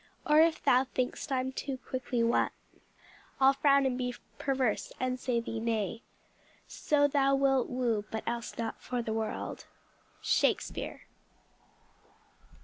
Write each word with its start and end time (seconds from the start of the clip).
Or 0.25 0.39
if 0.39 0.63
thou 0.63 0.85
think'st 0.85 1.31
I'm 1.31 1.51
too 1.51 1.77
quickly 1.77 2.23
won, 2.23 2.49
I'll 3.39 3.53
frown 3.53 3.85
and 3.85 3.99
be 3.99 4.15
perverse, 4.39 4.91
and 4.99 5.19
say 5.19 5.39
thee 5.39 5.59
nay, 5.59 6.01
So 6.67 7.07
thou 7.07 7.35
wilt 7.35 7.69
woo; 7.69 8.05
but 8.09 8.23
else 8.25 8.57
not 8.57 8.81
for 8.81 9.03
the 9.03 9.13
world." 9.13 9.67
SHAKESPEARE. 10.23 11.03